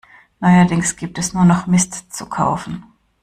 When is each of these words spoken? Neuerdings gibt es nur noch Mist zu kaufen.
Neuerdings 0.39 0.95
gibt 0.95 1.19
es 1.19 1.33
nur 1.35 1.45
noch 1.45 1.67
Mist 1.67 2.11
zu 2.11 2.25
kaufen. 2.25 2.83